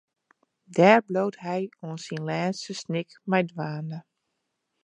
Dêr 0.75 0.99
bliuwt 1.07 1.37
hy 1.45 1.61
oant 1.83 2.03
syn 2.05 2.23
lêste 2.27 2.73
snik 2.81 3.09
mei 3.29 3.43
dwaande. 3.49 3.99